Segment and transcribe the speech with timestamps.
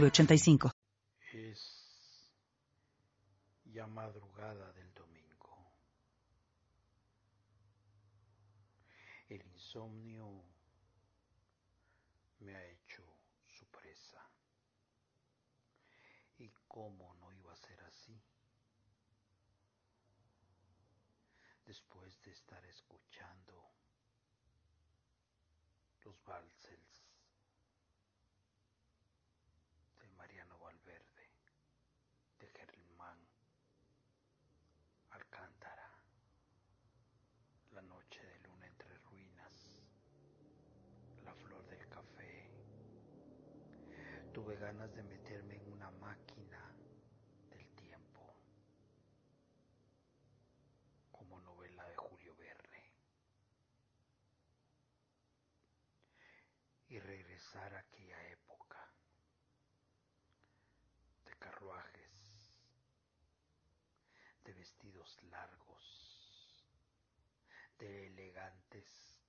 [0.00, 0.70] 906985.
[1.32, 2.32] Es
[3.64, 5.72] ya madrugada del domingo.
[9.28, 10.44] El insomnio
[12.40, 13.02] me ha hecho
[13.46, 14.20] su presa.
[16.38, 18.20] ¿Y cómo no iba a ser así?
[21.64, 23.70] Después de estar escuchando
[26.04, 27.08] los valses
[30.00, 31.30] de Mariano Valverde,
[32.38, 33.18] de Germán
[35.10, 35.90] Alcántara,
[37.72, 39.66] La noche de luna entre ruinas,
[41.24, 42.50] La flor del café.
[44.32, 46.74] Tuve ganas de meterme en una máquina
[47.50, 48.34] del tiempo,
[51.12, 52.94] como novela de Julio Verne,
[56.88, 58.90] y regresar a aquella época
[61.26, 62.48] de carruajes,
[64.44, 66.64] de vestidos largos,
[67.78, 69.20] de elegantes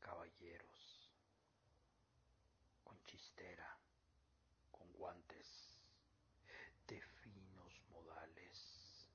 [0.00, 1.12] caballeros,
[2.82, 3.78] con chistera,
[5.00, 5.48] guantes,
[6.86, 9.08] de finos modales,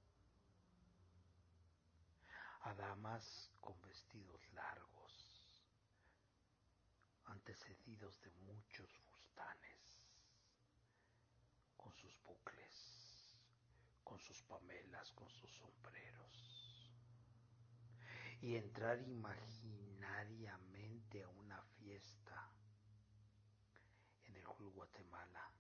[2.61, 5.45] a damas con vestidos largos,
[7.25, 10.01] antecedidos de muchos fustanes,
[11.77, 13.37] con sus bucles,
[14.03, 16.91] con sus pamelas, con sus sombreros,
[18.41, 22.51] y entrar imaginariamente a una fiesta
[24.23, 25.51] en el Guatemala,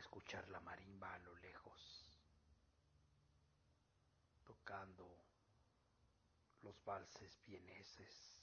[0.00, 2.06] escuchar la marimba a lo lejos,
[4.44, 5.06] tocando
[6.62, 8.38] los valses vieneses,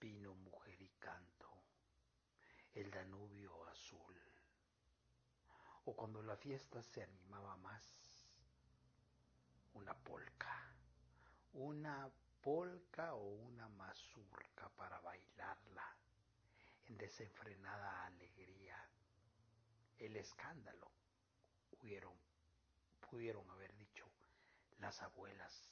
[0.00, 1.50] vino, mujer y canto,
[2.72, 4.16] el Danubio azul,
[5.84, 7.84] o cuando la fiesta se animaba más,
[9.74, 10.72] una polca,
[11.52, 12.08] una
[12.40, 15.96] polca o una mazurca para bailarla
[16.86, 18.88] en desenfrenada alegría,
[20.00, 20.90] el escándalo,
[21.72, 22.14] hubieron,
[23.10, 24.06] pudieron haber dicho
[24.78, 25.70] las abuelas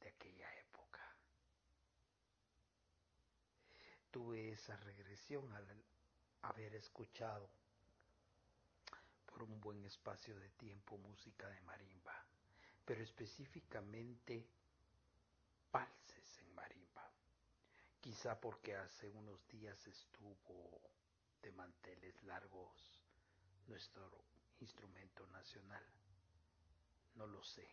[0.00, 1.00] de aquella época.
[4.12, 5.66] Tuve esa regresión al
[6.42, 7.50] haber escuchado
[9.26, 12.24] por un buen espacio de tiempo música de marimba,
[12.84, 14.46] pero específicamente
[15.72, 17.10] valses en marimba.
[18.00, 20.80] Quizá porque hace unos días estuvo
[21.42, 22.97] de manteles largos
[23.68, 24.10] nuestro
[24.60, 25.84] instrumento nacional.
[27.14, 27.68] No lo sé.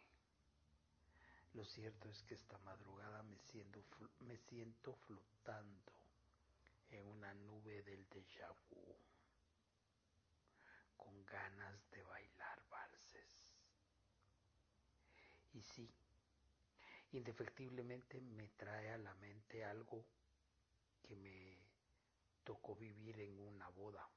[1.54, 3.82] Lo cierto es que esta madrugada me siento,
[4.20, 5.94] me siento flotando
[6.90, 8.98] en una nube del déjà vu,
[10.98, 13.54] con ganas de bailar valses.
[15.54, 15.90] Y sí,
[17.14, 20.06] indefectiblemente me trae a la mente algo
[21.02, 21.58] que me
[22.44, 24.10] tocó vivir en una boda.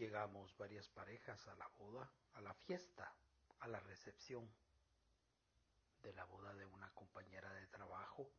[0.00, 3.14] Llegamos varias parejas a la boda, a la fiesta,
[3.58, 4.50] a la recepción
[6.02, 8.32] de la boda de una compañera de trabajo.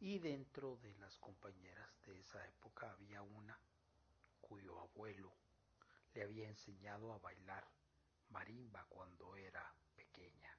[0.00, 3.56] Y dentro de las compañeras de esa época había una
[4.40, 5.32] cuyo abuelo
[6.12, 7.64] le había enseñado a bailar
[8.30, 10.58] marimba cuando era pequeña.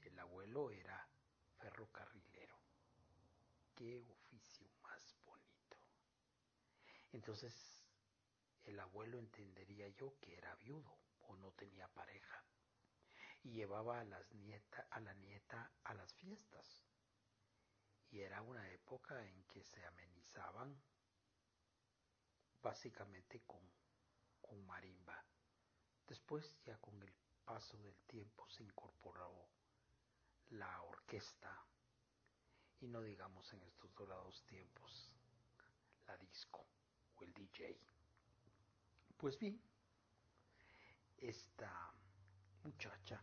[0.00, 1.06] El abuelo era
[1.58, 2.56] ferrocarrilero.
[3.74, 5.76] Qué oficio más bonito.
[7.12, 7.79] Entonces,
[8.64, 12.44] el abuelo entendería yo que era viudo o no tenía pareja
[13.42, 16.84] y llevaba a, las nieta, a la nieta a las fiestas.
[18.10, 20.76] Y era una época en que se amenizaban
[22.62, 23.62] básicamente con,
[24.40, 25.24] con marimba.
[26.06, 27.14] Después ya con el
[27.44, 29.48] paso del tiempo se incorporó
[30.50, 31.64] la orquesta
[32.80, 35.12] y no digamos en estos dorados tiempos
[36.06, 36.66] la disco
[37.14, 37.78] o el DJ.
[39.20, 39.60] Pues bien,
[41.18, 41.92] esta
[42.64, 43.22] muchacha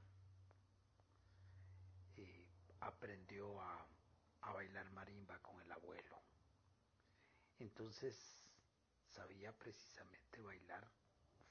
[2.15, 2.47] eh,
[2.81, 3.87] aprendió a,
[4.53, 6.21] bailar marimba con el abuelo
[7.57, 8.15] Entonces
[9.07, 10.87] sabía precisamente bailar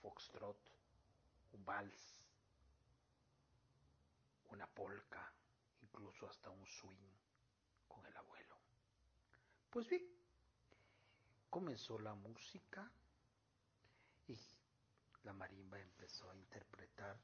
[0.00, 0.58] foxtrot,
[1.52, 2.22] un vals,
[4.50, 5.32] una polka,
[5.82, 7.10] incluso hasta un swing
[7.88, 8.56] con el abuelo.
[9.70, 10.06] Pues bien,
[11.50, 12.88] comenzó la música
[14.28, 14.36] y
[15.24, 17.16] la marimba empezó a interpretar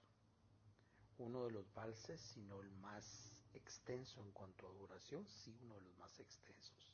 [1.19, 5.83] uno de los valses, sino el más extenso en cuanto a duración, sí uno de
[5.83, 6.93] los más extensos.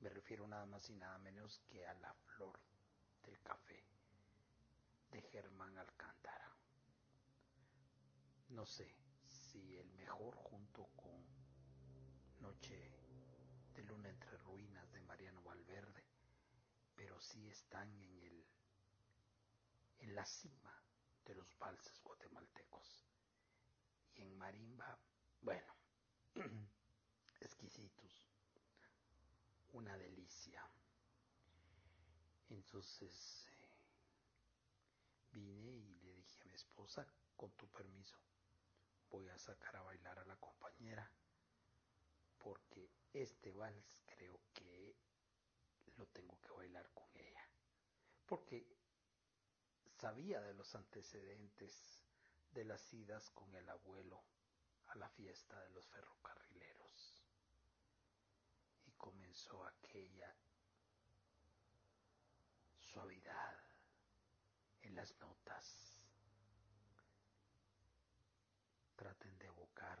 [0.00, 2.58] Me refiero nada más y nada menos que a la flor
[3.24, 3.84] del café
[5.10, 6.56] de Germán Alcántara.
[8.50, 8.94] No sé
[9.28, 11.24] si el mejor junto con
[12.40, 12.90] Noche
[13.74, 16.04] de Luna entre Ruinas de Mariano Valverde,
[16.96, 18.39] pero sí están en el
[20.00, 20.82] en la cima
[21.24, 23.06] de los valses guatemaltecos.
[24.14, 24.98] Y en marimba,
[25.40, 25.74] bueno,
[27.40, 28.30] exquisitos
[29.72, 30.68] una delicia.
[32.48, 33.78] Entonces eh,
[35.32, 37.06] vine y le dije a mi esposa,
[37.36, 38.18] con tu permiso,
[39.10, 41.10] voy a sacar a bailar a la compañera,
[42.38, 44.96] porque este vals creo que
[45.96, 47.48] lo tengo que bailar con ella,
[48.26, 48.66] porque
[50.00, 52.02] sabía de los antecedentes
[52.52, 54.22] de las idas con el abuelo
[54.88, 57.20] a la fiesta de los ferrocarrileros
[59.00, 60.34] comenzó aquella
[62.78, 63.58] suavidad
[64.82, 65.96] en las notas.
[68.96, 69.98] Traten de evocar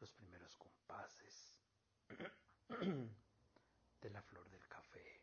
[0.00, 1.54] los primeros compases
[2.68, 5.22] de la flor del café.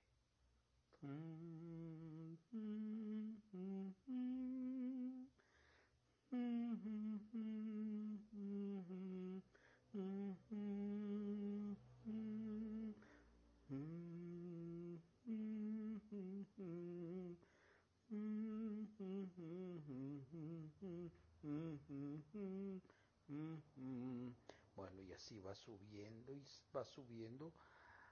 [25.55, 27.53] Subiendo y va subiendo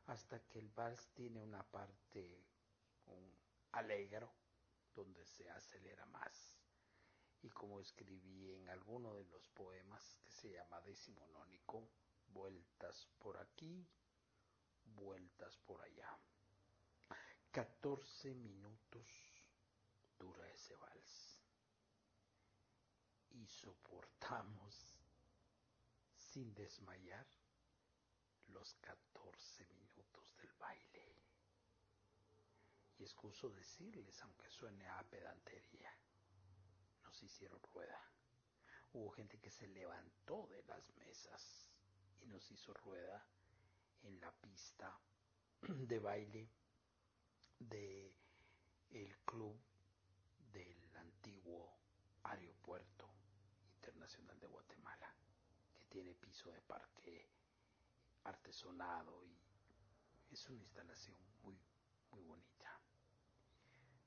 [0.08, 2.44] hasta que el vals tiene una parte
[3.08, 3.38] un
[3.74, 4.32] alegro
[4.96, 6.56] donde se acelera más.
[7.42, 11.90] Y como escribí en alguno de los poemas que se llama decimonónico,
[12.28, 13.86] vueltas por aquí,
[14.86, 16.18] vueltas por allá.
[17.52, 19.08] 14 minutos
[20.18, 21.44] dura ese vals.
[23.32, 24.93] Y soportamos
[26.34, 27.28] sin desmayar
[28.48, 31.16] los 14 minutos del baile.
[32.98, 35.92] Y excuso decirles, aunque suene a pedantería,
[37.04, 38.02] nos hicieron rueda.
[38.94, 41.70] Hubo gente que se levantó de las mesas
[42.22, 43.24] y nos hizo rueda
[44.02, 45.00] en la pista
[45.62, 46.50] de baile
[47.60, 48.12] de
[48.90, 49.56] el club
[50.52, 51.78] del antiguo
[52.24, 53.08] aeropuerto
[53.76, 55.16] internacional de Guatemala
[55.94, 57.30] tiene piso de parque
[58.24, 61.56] artesonado y es una instalación muy,
[62.10, 62.80] muy bonita.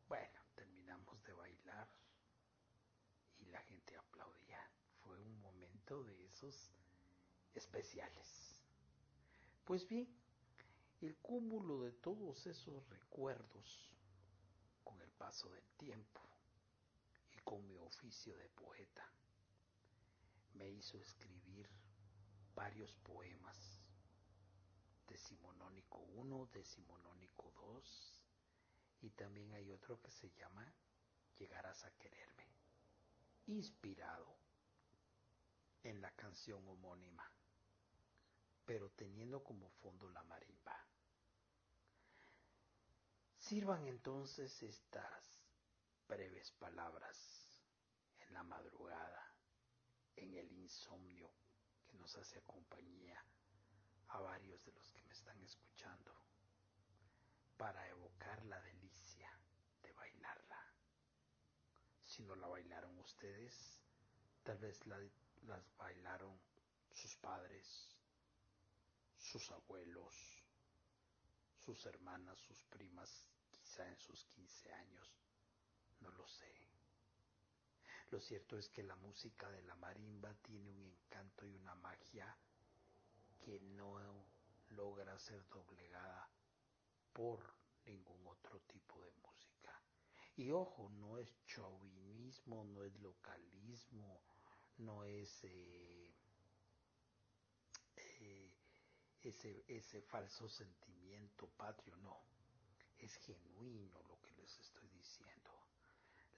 [0.09, 1.89] Bueno, terminamos de bailar
[3.39, 4.69] y la gente aplaudía.
[4.99, 6.73] Fue un momento de esos
[7.55, 8.57] especiales.
[9.65, 10.09] Pues bien,
[11.03, 13.95] el cúmulo de todos esos recuerdos
[14.83, 16.21] con el paso del tiempo
[17.31, 19.09] y con mi oficio de poeta
[20.57, 21.69] me hizo escribir
[22.55, 23.57] varios poemas,
[25.07, 28.23] decimonónico 1, decimonónico 2,
[29.03, 30.73] y también hay otro que se llama
[31.39, 32.49] Llegarás a quererme,
[33.47, 34.39] inspirado
[35.83, 37.31] en la canción homónima,
[38.65, 40.77] pero teniendo como fondo la marimba.
[43.37, 45.39] Sirvan entonces estas
[46.09, 47.17] breves palabras
[48.19, 49.26] en la madrugada
[50.17, 51.31] en el insomnio
[51.87, 53.23] que nos hace compañía
[54.09, 56.13] a varios de los que me están escuchando
[57.57, 59.31] para evocar la delicia
[59.83, 60.63] de bailarla.
[62.03, 63.81] Si no la bailaron ustedes,
[64.43, 64.99] tal vez la,
[65.47, 66.39] las bailaron
[66.93, 67.97] sus padres,
[69.19, 70.15] sus abuelos,
[71.65, 75.09] sus hermanas, sus primas, quizá en sus 15 años,
[76.01, 76.76] no lo sé.
[78.11, 82.37] Lo cierto es que la música de la marimba tiene un encanto y una magia
[83.45, 83.99] que no
[84.71, 86.29] logra ser doblegada
[87.13, 87.41] por
[87.85, 89.81] ningún otro tipo de música.
[90.37, 94.21] Y ojo, no es chauvinismo, no es localismo,
[94.79, 96.15] no es eh,
[97.97, 98.51] eh,
[99.23, 102.21] ese, ese falso sentimiento patrio, no,
[102.99, 105.51] es genuino lo que les estoy diciendo.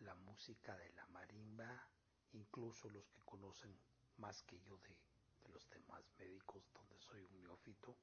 [0.01, 1.89] La música de la marimba,
[2.33, 3.77] incluso los que conocen
[4.19, 4.97] más que yo de,
[5.53, 7.97] los temas médicos, donde soy un neófito,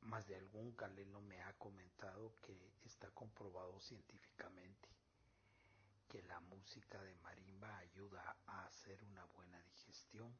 [0.00, 4.88] más de algún galeno me ha comentado que está comprobado científicamente
[6.08, 10.32] que la música de marimba ayuda a hacer una buena digestión.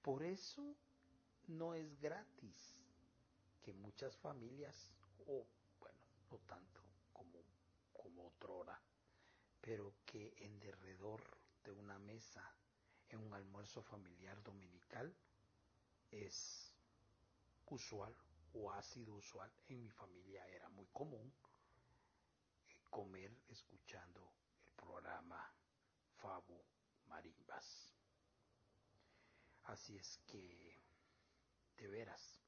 [0.00, 0.74] Por eso
[1.48, 2.74] no es gratis
[3.62, 4.94] que muchas familias,
[5.26, 5.46] o
[5.78, 5.98] bueno,
[6.30, 6.82] no tanto
[7.12, 7.42] como,
[8.02, 8.80] como otrora,
[9.60, 11.22] pero que en derredor
[11.62, 12.42] de una mesa,
[13.08, 15.14] en un almuerzo familiar dominical,
[16.10, 16.74] es
[17.66, 18.14] usual
[18.54, 21.32] o ha sido usual, en mi familia era muy común
[22.90, 24.34] comer escuchando
[24.66, 25.54] el programa
[26.16, 26.66] Fabo
[27.06, 27.94] Marimbas.
[29.64, 30.78] Así es que,
[31.76, 32.42] de veras,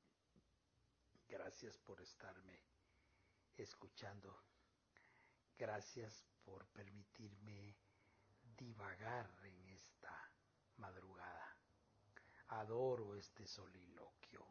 [1.28, 2.60] gracias por estarme
[3.56, 4.53] escuchando.
[5.56, 7.76] Gracias por permitirme
[8.56, 10.30] divagar en esta
[10.76, 11.56] madrugada.
[12.48, 14.44] Adoro este soliloquio,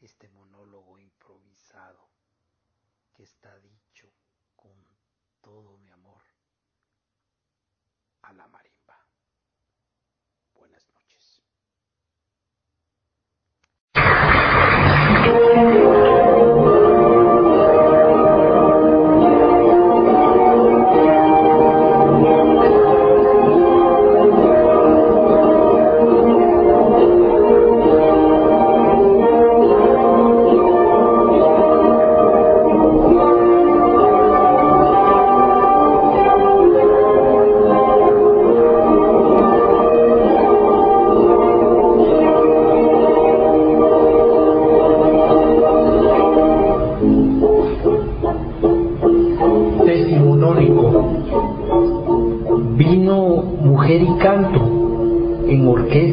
[0.00, 2.10] este monólogo improvisado
[3.12, 4.12] que está dicho
[4.54, 4.72] con
[5.40, 6.22] todo mi amor
[8.22, 9.04] a la marimba.
[10.54, 11.42] Buenas noches.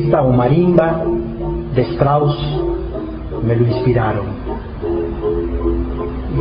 [0.08, 1.04] Marimba
[1.76, 2.38] de Strauss
[3.44, 4.26] me lo inspiraron.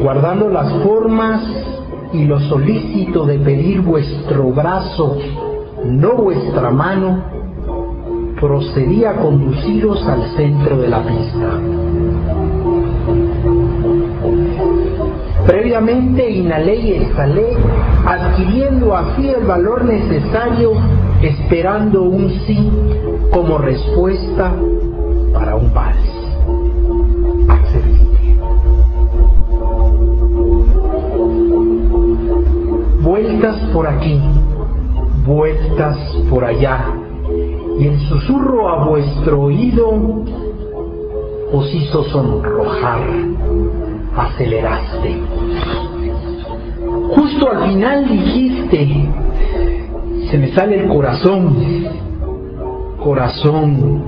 [0.02, 1.42] Guardando las formas
[2.12, 5.18] y lo solícito de pedir vuestro brazo,
[5.84, 7.22] no vuestra mano,
[8.40, 11.60] procedí a conduciros al centro de la pista.
[15.46, 17.56] Previamente inhalé y exhalé,
[18.04, 20.72] adquiriendo así el valor necesario,
[21.22, 22.70] esperando un sí
[23.36, 24.50] como respuesta
[25.34, 25.98] para un vals.
[33.02, 34.18] Vueltas por aquí,
[35.26, 35.98] vueltas
[36.30, 36.86] por allá,
[37.78, 39.90] y el susurro a vuestro oído
[41.52, 43.02] os hizo sonrojar,
[44.16, 45.20] aceleraste.
[47.14, 49.10] Justo al final dijiste,
[50.30, 51.85] se me sale el corazón,
[53.06, 54.02] corazón,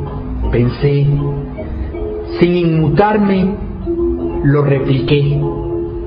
[0.50, 1.06] pensé,
[2.40, 3.54] sin inmutarme,
[4.42, 5.40] lo repliqué,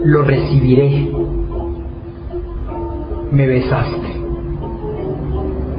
[0.03, 1.10] lo recibiré.
[3.31, 4.21] Me besaste.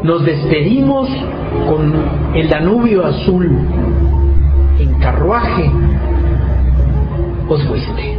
[0.03, 1.07] Nos despedimos
[1.69, 1.93] con
[2.35, 3.59] el Danubio azul.
[4.79, 5.71] En carruaje
[7.47, 8.17] os fuiste.